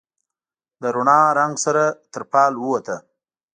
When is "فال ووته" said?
2.31-2.97